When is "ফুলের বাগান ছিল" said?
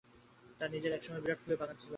1.41-1.89